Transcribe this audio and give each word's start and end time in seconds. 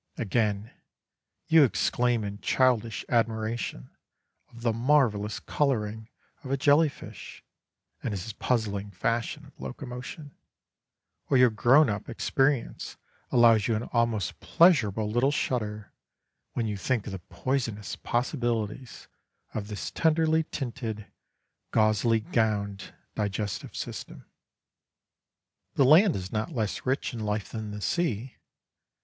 Again, 0.17 0.71
you 1.47 1.61
exclaim 1.63 2.23
in 2.23 2.39
childish 2.41 3.05
admiration 3.07 3.91
of 4.49 4.63
the 4.63 4.73
marvellous 4.73 5.39
colouring 5.39 6.09
of 6.43 6.49
a 6.49 6.57
jelly 6.57 6.89
fish 6.89 7.43
and 8.01 8.11
his 8.11 8.33
puzzling 8.33 8.89
fashion 8.89 9.45
of 9.45 9.59
locomotion, 9.59 10.35
or 11.29 11.37
your 11.37 11.51
grown 11.51 11.87
up 11.87 12.09
experience 12.09 12.97
allows 13.29 13.67
you 13.67 13.75
an 13.75 13.83
almost 13.93 14.39
pleasurable 14.39 15.07
little 15.07 15.29
shudder 15.29 15.93
when 16.53 16.65
you 16.65 16.77
think 16.77 17.05
of 17.05 17.11
the 17.11 17.19
poisonous 17.19 17.95
possibilities 17.95 19.07
of 19.53 19.67
this 19.67 19.91
tenderly 19.91 20.41
tinted, 20.49 21.05
gauzily 21.69 22.21
gowned 22.21 22.91
digestive 23.13 23.75
system. 23.75 24.25
The 25.75 25.85
land 25.85 26.15
is 26.15 26.31
not 26.31 26.49
less 26.53 26.87
rich 26.87 27.13
in 27.13 27.19
life 27.19 27.49
than 27.49 27.69
the 27.69 27.81
sea. 27.81 28.37